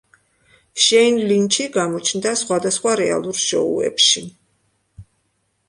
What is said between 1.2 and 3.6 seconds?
ლინჩი გამოჩნდა სხვადასხვა რეალურ